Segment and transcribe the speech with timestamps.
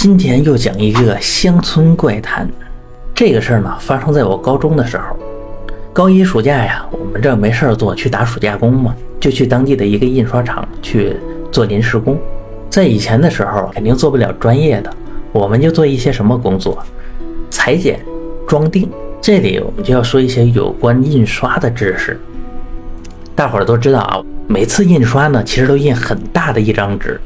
[0.00, 2.48] 今天又讲一个乡村怪谈。
[3.12, 5.16] 这个事儿呢，发生在我高中的时候。
[5.92, 11.16] 高一暑假呀，我们这没事儿做，去打暑假工嘛，就去当地的一个印刷厂去
[11.50, 12.16] 做临时工。
[12.70, 14.96] 在以前的时候，肯定做不了专业的，
[15.32, 16.80] 我们就做一些什么工作？
[17.50, 17.98] 裁剪、
[18.46, 18.88] 装订。
[19.20, 22.20] 这里我们就要说一些有关印刷的知识。
[23.34, 27.20] 大伙儿都知道啊，每次印刷呢，其实都印很大的一张纸，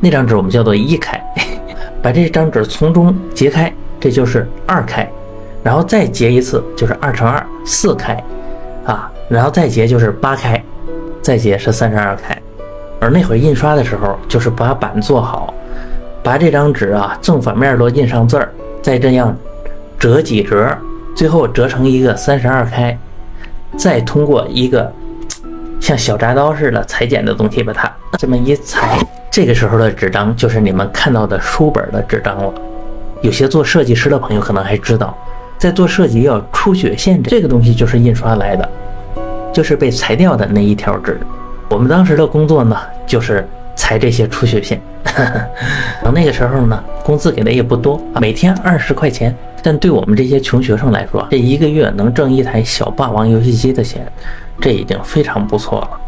[0.00, 1.20] 那张纸我们叫做一开。
[2.02, 5.08] 把这张纸从中截开，这就是二开，
[5.62, 8.22] 然后再截一次就是二乘二四开，
[8.84, 10.62] 啊，然后再截就是八开，
[11.22, 12.36] 再截是三十二开。
[13.00, 15.54] 而那会儿印刷的时候，就是把板做好，
[16.22, 19.36] 把这张纸啊正反面都印上字儿，再这样
[19.98, 20.76] 折几折，
[21.14, 22.98] 最后折成一个三十二开，
[23.76, 24.92] 再通过一个
[25.80, 28.98] 像小铡刀似的裁剪的东西把它这么一裁。
[29.32, 32.52] 这个时候的纸张就是你们看到的书本的纸张了。
[33.22, 35.16] 有些做设计师的朋友可能还知道，
[35.56, 38.68] 在做设计要出血线，这个东西就是印刷来的，
[39.50, 41.18] 就是被裁掉的那一条纸。
[41.70, 42.76] 我们当时的工作呢，
[43.06, 44.78] 就是裁这些出血线。
[46.04, 54.06] 等 那个时候呢，工资给的也不多，每天二十块钱，但对我们这些穷学生来说，这一个月能挣一台小霸王游戏机的钱，
[54.60, 56.00] 这已经非常不错了。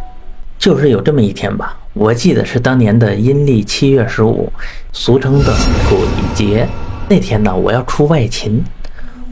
[0.64, 1.76] 就是有这么一天吧。
[1.92, 4.50] 我记得是当年的阴历七月十五，
[4.94, 5.52] 俗称的
[5.90, 5.98] 鬼
[6.34, 6.66] 节。
[7.06, 8.64] 那天呢，我要出外勤，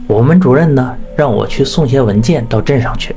[0.06, 3.16] 我们主任呢让我去送些文件到镇上去。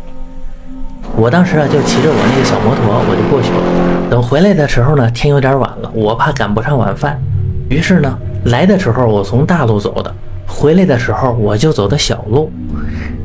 [1.17, 4.09] 我当时啊就骑着我那个小摩托，我就过去了。
[4.09, 7.21] 等回来的时候呢，天有点晚了，我怕赶不上晚饭，
[7.69, 10.15] 于是呢，来的时候我从大路走的，
[10.47, 12.49] 回来的时候我就走的小路。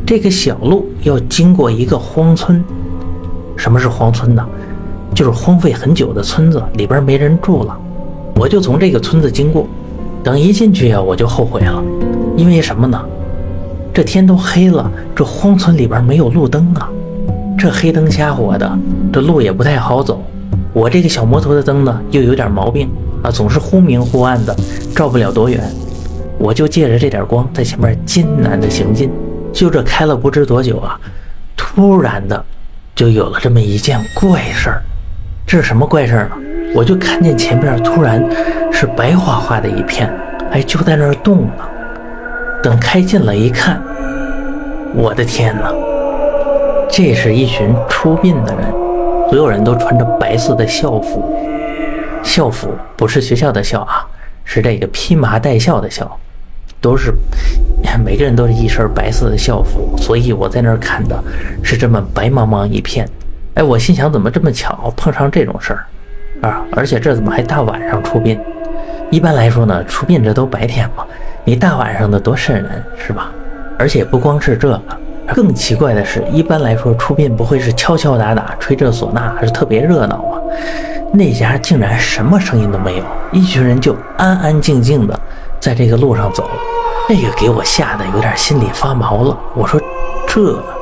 [0.05, 2.61] 这个小路要经过一个荒村。
[3.57, 4.45] 什么是荒村呢？
[5.15, 7.77] 就是荒废很久的村子，里边没人住了。
[8.37, 9.67] 我就从这个村子经过，
[10.25, 11.83] 等一进去呀，我就后悔了，
[12.37, 12.99] 因为什么呢？
[13.93, 16.89] 这天都黑了，这荒村里边没有路灯啊，
[17.59, 18.79] 这黑灯瞎火的，
[19.13, 20.23] 这路也不太好走。
[20.73, 22.89] 我这个小摩托的灯呢，又有点毛病
[23.23, 24.57] 啊，总是忽明忽暗的，
[24.95, 25.61] 照不了多远。
[26.39, 29.11] 我就借着这点光，在前面艰难的行进。
[29.53, 30.99] 就这开了不知多久啊，
[31.57, 32.43] 突然的，
[32.95, 34.83] 就有了这么一件怪事儿。
[35.51, 36.31] 这是什么怪事呢？
[36.73, 38.25] 我就看见前边突然
[38.71, 40.09] 是白花花的一片，
[40.53, 41.65] 哎，就在那儿动呢。
[42.63, 43.83] 等开近了一看，
[44.95, 45.75] 我的天哪！
[46.89, 48.71] 这是一群出殡的人，
[49.29, 51.35] 所有人都穿着白色的校服，
[52.23, 54.07] 校服不是学校的校啊，
[54.45, 56.17] 是这个披麻戴孝的孝，
[56.81, 57.13] 都是
[58.05, 61.21] 每个人都是一身白色的校服，所以我在那儿看的
[61.61, 63.05] 是这么白茫茫一片。
[63.55, 65.85] 哎，我心想，怎么这么巧碰上这种事儿
[66.49, 66.63] 啊？
[66.73, 68.41] 而且这怎么还大晚上出殡？
[69.11, 71.05] 一般来说呢，出殡这都白天嘛，
[71.45, 73.31] 你大晚上的多瘆人，是吧？
[73.77, 74.81] 而且不光是这个，
[75.35, 80.39] 更奇怪的是，一般来说出殡不会是敲敲打打、吹着唢呐，还是特别热闹吗？
[81.13, 85.21] 那家竟然什么声音都没有，一群人就安安静静的
[85.59, 86.49] 在这个路上走，
[87.09, 89.37] 这个给我吓得有点心里发毛了。
[89.55, 89.81] 我说
[90.27, 90.80] 这。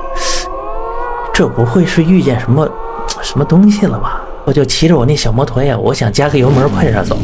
[1.38, 2.68] 这不会是遇见什么
[3.22, 4.20] 什么东西了吧？
[4.44, 7.16] 我就骑着我那小摩托呀，我想加个油门快点走，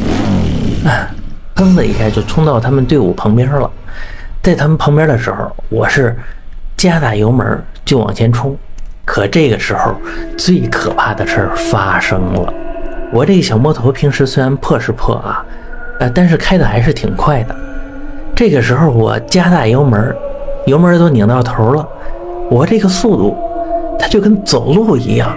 [0.84, 1.10] 啊，
[1.56, 3.69] 砰的一下就冲到他们队伍旁边了。
[4.41, 6.16] 在他们旁边的时候，我是
[6.76, 8.56] 加大油门就往前冲。
[9.04, 9.97] 可这个时候，
[10.38, 12.54] 最可怕的事儿发生了。
[13.12, 15.44] 我这个小摩托平时虽然破是破啊，
[15.98, 17.56] 呃，但是开的还是挺快的。
[18.36, 20.14] 这个时候我加大油门，
[20.66, 21.84] 油门都拧到头了，
[22.48, 23.36] 我这个速度。
[23.99, 25.37] 他就跟走路一样，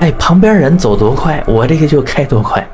[0.00, 2.66] 哎，旁边人走多快，我这个就开多快，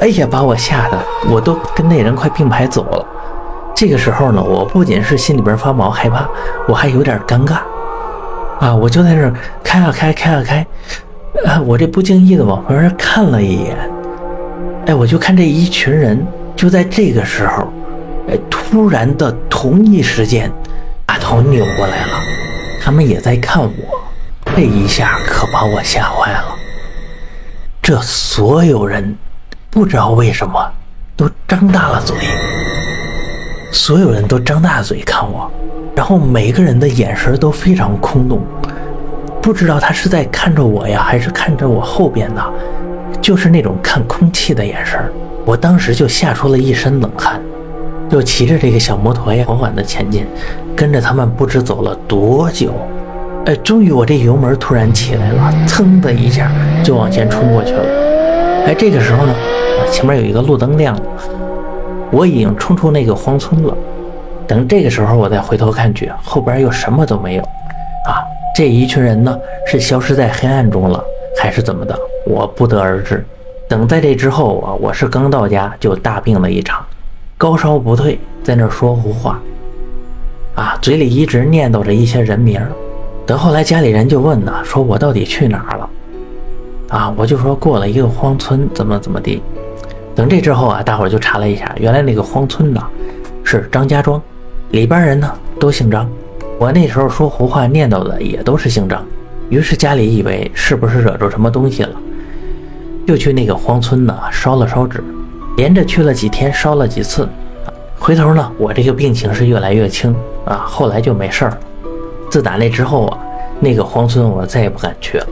[0.00, 0.98] 哎呀，把我吓得
[1.30, 3.06] 我都跟那人快并排走了。
[3.74, 6.28] 这个时候呢，我不仅是心里边发毛害怕，
[6.66, 7.58] 我还有点尴尬
[8.58, 8.74] 啊！
[8.74, 9.32] 我就在那
[9.62, 10.66] 开啊开，开啊开，
[11.46, 13.76] 啊，我这不经意的往旁边看了一眼，
[14.86, 16.26] 哎，我就看这一群人
[16.56, 17.68] 就在这个时候，
[18.28, 20.50] 哎，突然的同一时间
[21.06, 22.20] 把头扭过来了，
[22.82, 23.70] 他们也在看我。
[24.60, 26.56] 这一下可把我吓坏了。
[27.80, 29.16] 这所有人
[29.70, 30.60] 不知道为什么
[31.16, 32.16] 都张大了嘴，
[33.70, 35.48] 所有人都张大嘴看我，
[35.94, 38.42] 然后每个人的眼神都非常空洞，
[39.40, 42.44] 不知道他是在看着我呀，还是看着我后边呢？
[43.22, 44.98] 就是那种看空气的眼神。
[45.44, 47.40] 我当时就吓出了一身冷汗，
[48.10, 50.26] 就骑着这个小摩托呀，缓缓的前进，
[50.74, 52.74] 跟着他们不知走了多久。
[53.48, 56.52] 哎，终于我这油门突然起来了，噌的一下
[56.84, 57.82] 就往前冲过去了。
[58.66, 59.34] 哎，这个时候呢，
[59.90, 61.02] 前面有一个路灯亮了，
[62.10, 63.74] 我已经冲出那个荒村了。
[64.46, 67.42] 等这个时候我再回头看去，后边又什么都没有。
[68.04, 68.20] 啊，
[68.54, 69.34] 这一群人呢，
[69.66, 71.02] 是消失在黑暗中了，
[71.40, 71.98] 还是怎么的？
[72.26, 73.24] 我不得而知。
[73.66, 76.84] 等在这之后啊，我是刚到家就大病了一场，
[77.38, 79.40] 高烧不退，在那说胡话，
[80.54, 82.60] 啊，嘴里一直念叨着一些人名。
[83.28, 85.90] 等后来家里人就问呢，说我到底去哪儿了？
[86.88, 89.42] 啊，我就说过了一个荒村，怎么怎么地。
[90.14, 92.82] 等这之后啊，大伙就查了一下，原来那个荒村呢，
[93.44, 94.18] 是张家庄，
[94.70, 95.30] 里边人呢
[95.60, 96.08] 都姓张。
[96.58, 99.04] 我那时候说胡话念叨的也都是姓张，
[99.50, 101.90] 于是家里以为是不是惹着什么东西了。
[103.06, 105.04] 就去那个荒村呢，烧了烧纸，
[105.58, 107.28] 连着去了几天，烧了几次。
[107.98, 110.16] 回头呢，我这个病情是越来越轻
[110.46, 111.58] 啊，后来就没事儿。
[112.30, 113.18] 自打那之后啊，
[113.60, 115.26] 那个荒村我再也不敢去了。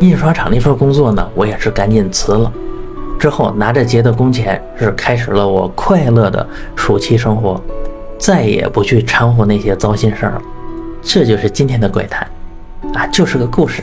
[0.00, 2.52] 印刷厂那份工作呢，我也是赶紧辞了。
[3.18, 6.44] 之后拿着结的工钱，是开始了我快乐的
[6.74, 7.60] 暑期生活，
[8.18, 10.42] 再也不去掺和那些糟心事儿了。
[11.02, 12.28] 这就是今天的怪谈，
[12.94, 13.82] 啊，就是个故事，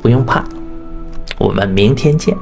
[0.00, 0.42] 不用怕。
[1.36, 2.34] 我们明天见。